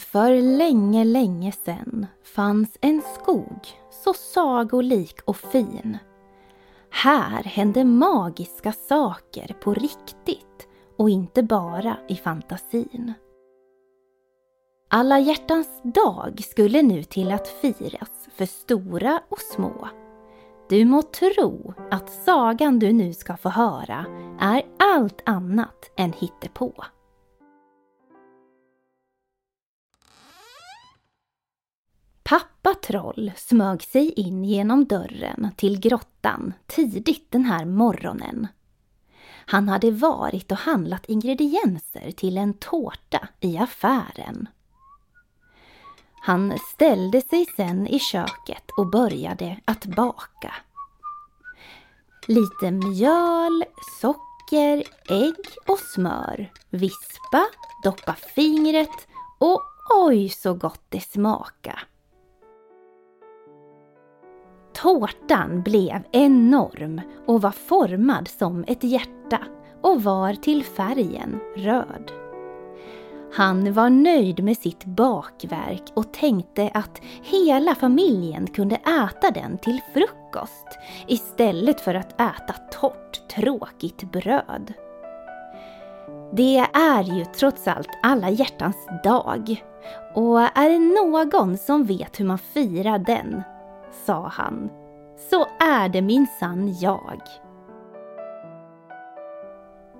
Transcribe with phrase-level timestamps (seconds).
[0.00, 3.68] För länge, länge sedan fanns en skog
[4.04, 5.98] så sagolik och fin.
[6.90, 13.12] Här hände magiska saker på riktigt och inte bara i fantasin.
[14.88, 19.88] Alla hjärtans dag skulle nu till att firas för stora och små.
[20.68, 24.04] Du må tro att sagan du nu ska få höra
[24.40, 26.84] är allt annat än hittepå.
[32.30, 38.48] Pappa Troll smög sig in genom dörren till grottan tidigt den här morgonen.
[39.46, 44.48] Han hade varit och handlat ingredienser till en tårta i affären.
[46.22, 50.54] Han ställde sig sen i köket och började att baka.
[52.26, 53.64] Lite mjöl,
[54.00, 56.52] socker, ägg och smör.
[56.70, 57.46] Vispa,
[57.84, 59.62] doppa fingret och
[60.04, 61.80] oj så gott det smaka.
[64.72, 69.38] Tårtan blev enorm och var formad som ett hjärta
[69.82, 72.12] och var till färgen röd.
[73.32, 79.80] Han var nöjd med sitt bakverk och tänkte att hela familjen kunde äta den till
[79.94, 84.72] frukost istället för att äta torrt, tråkigt bröd.
[86.32, 89.64] Det är ju trots allt alla hjärtans dag
[90.14, 93.42] och är det någon som vet hur man firar den,
[93.92, 94.70] sa han,
[95.30, 97.22] så är det minsann jag.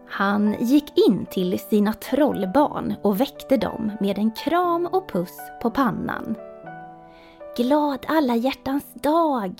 [0.08, 5.70] Han gick in till sina trollbarn och väckte dem med en kram och puss på
[5.70, 6.34] pannan.
[7.56, 9.54] Glad alla hjärtans dag,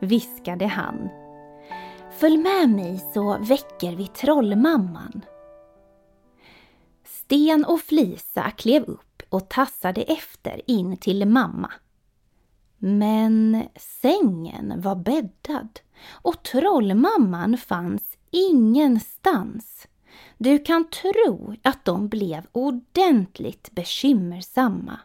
[0.00, 1.08] viskade han.
[2.18, 5.24] Följ med mig så väcker vi trollmamman.
[7.04, 11.72] Sten och Flisa klev upp och tassade efter in till mamma.
[12.78, 19.86] Men sängen var bäddad och trollmamman fanns ingenstans.
[20.38, 25.00] Du kan tro att de blev ordentligt bekymmersamma.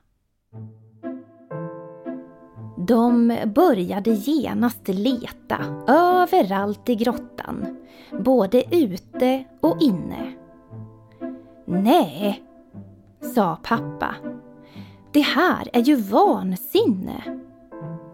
[2.87, 7.77] De började genast leta överallt i grottan,
[8.11, 10.33] både ute och inne.
[11.65, 12.43] Nej,
[13.35, 14.15] sa pappa.
[15.11, 17.41] Det här är ju vansinne.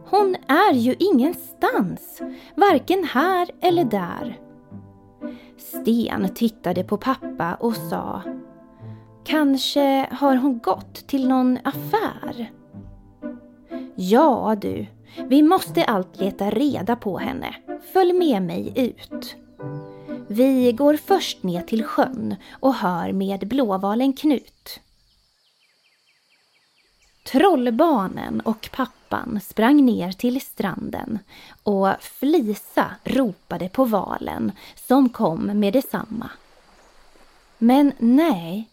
[0.10, 2.22] Hon är ju ingenstans,
[2.56, 4.40] varken här eller där.
[5.58, 8.22] Sten tittade på pappa och sa
[9.26, 12.52] Kanske har hon gått till någon affär?
[13.96, 14.86] Ja du,
[15.28, 17.56] vi måste allt leta reda på henne.
[17.94, 19.36] Följ med mig ut.
[20.28, 24.80] Vi går först ner till sjön och hör med blåvalen Knut.
[27.28, 31.20] Trollbarnen och pappan sprang ner till stranden
[31.64, 36.30] och Flisa ropade på valen som kom med detsamma.
[37.58, 38.70] Men nej,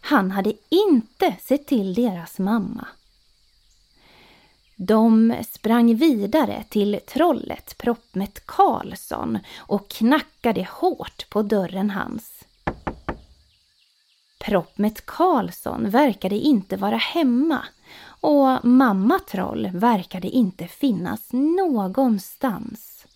[0.00, 2.86] han hade inte sett till deras mamma.
[4.76, 12.44] De sprang vidare till trollet Proppmätt Karlsson och knackade hårt på dörren hans.
[14.38, 17.64] Proppmätt Karlsson verkade inte vara hemma
[18.20, 23.06] och mamma Troll verkade inte finnas någonstans.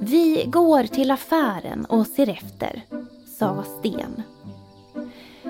[0.00, 2.82] Vi går till affären och ser efter,
[3.38, 4.22] sa Sten.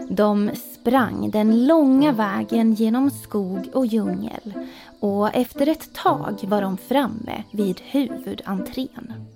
[0.09, 4.53] De sprang den långa vägen genom skog och djungel
[5.01, 9.32] och efter ett tag var de framme vid huvudentrén.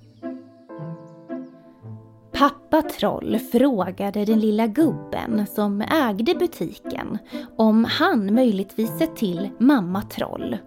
[2.39, 7.19] Pappa Troll frågade den lilla gubben som ägde butiken
[7.57, 10.59] om han möjligtvis sett till mamma Troll.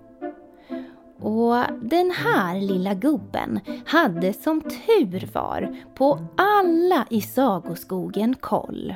[1.19, 8.95] Och den här lilla gubben hade som tur var på alla i sagoskogen koll.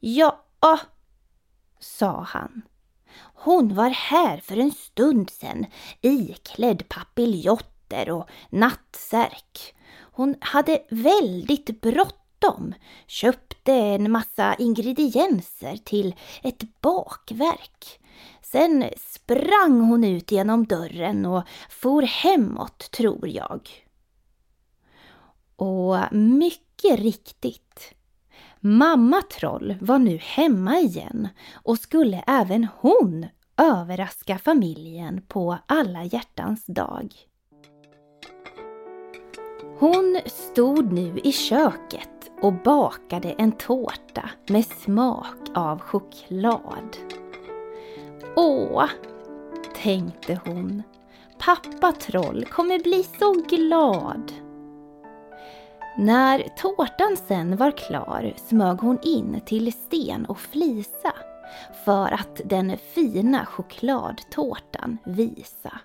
[0.00, 0.40] Ja,
[1.80, 2.62] sa han.
[3.34, 5.66] Hon var här för en stund sedan
[6.00, 9.75] iklädd papiljotter och nattsärk.
[10.16, 12.74] Hon hade väldigt bråttom,
[13.06, 18.00] köpte en massa ingredienser till ett bakverk.
[18.42, 23.68] Sen sprang hon ut genom dörren och for hemåt, tror jag.
[25.56, 27.94] Och mycket riktigt.
[28.60, 33.26] Mamma Troll var nu hemma igen och skulle även hon
[33.56, 37.14] överraska familjen på alla hjärtans dag.
[39.78, 46.96] Hon stod nu i köket och bakade en tårta med smak av choklad.
[48.36, 48.84] Åh,
[49.82, 50.82] tänkte hon,
[51.38, 54.32] pappa Troll kommer bli så glad.
[55.98, 61.12] När tårtan sen var klar smög hon in till Sten och Flisa
[61.84, 65.80] för att den fina chokladtårtan visa.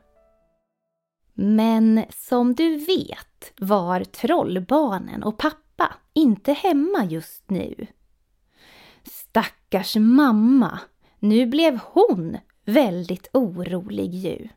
[1.43, 7.87] Men som du vet var trollbarnen och pappa inte hemma just nu.
[9.03, 10.79] Stackars mamma,
[11.19, 14.47] nu blev hon väldigt orolig ju.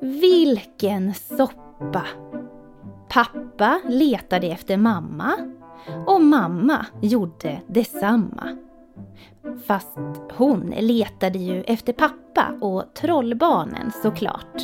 [0.00, 2.06] Vilken soppa!
[3.08, 5.32] Pappa letade efter mamma
[6.06, 8.63] och mamma gjorde detsamma.
[9.66, 9.98] Fast
[10.32, 14.62] hon letade ju efter pappa och trollbarnen såklart.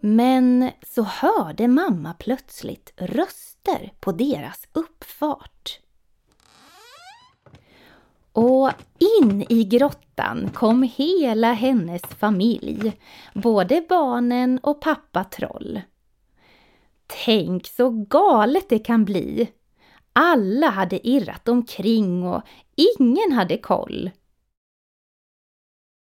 [0.00, 5.78] Men så hörde mamma plötsligt röster på deras uppfart.
[8.32, 12.92] Och in i grottan kom hela hennes familj,
[13.34, 15.80] både barnen och pappa Troll.
[17.24, 19.48] Tänk så galet det kan bli!
[20.12, 22.42] Alla hade irrat omkring och
[22.98, 24.10] ingen hade koll.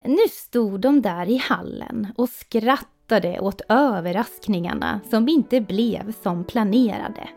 [0.06, 7.30] Nu stod de där i hallen och skrattade åt överraskningarna som inte blev som planerade.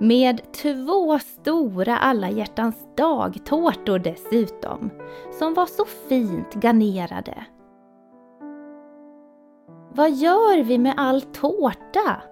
[0.00, 4.90] Med två stora alla hjärtans dag-tårtor dessutom,
[5.38, 7.44] som var så fint garnerade.
[9.92, 12.22] Vad gör vi med all tårta?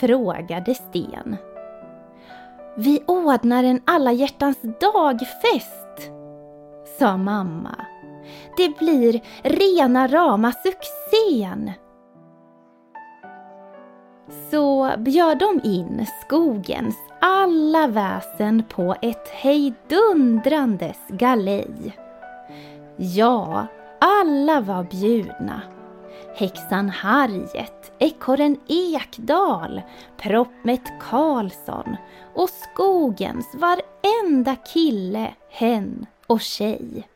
[0.00, 1.36] frågade Sten.
[2.76, 6.12] Vi ordnar en alla hjärtans dagfest,
[6.98, 7.86] sa mamma.
[8.56, 11.70] Det blir rena rama succén!
[14.50, 21.96] Så bjöd de in skogens alla väsen på ett hejdundrandes galej.
[22.96, 23.66] Ja,
[24.00, 25.62] alla var bjudna.
[26.34, 29.82] Häxan Harriet, ekorren Ekdal,
[30.16, 31.96] Proppmätt Karlsson
[32.34, 37.08] och skogens varenda kille, hen och tjej.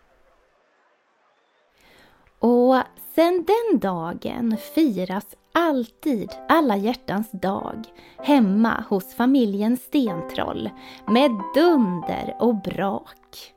[2.38, 2.76] Och
[3.14, 7.84] sen den dagen firas alltid alla hjärtans dag
[8.18, 10.70] hemma hos familjen Stentroll
[11.06, 13.54] med dunder och brak.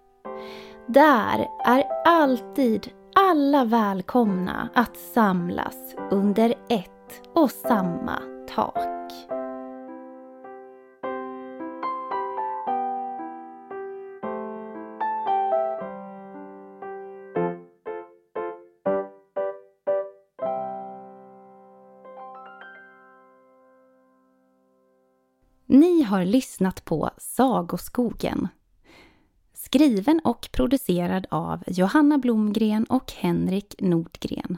[0.87, 8.19] Där är alltid alla välkomna att samlas under ett och samma
[8.55, 9.11] tak.
[25.65, 28.47] Ni har lyssnat på Sagoskogen
[29.69, 34.57] Skriven och producerad av Johanna Blomgren och Henrik Nordgren.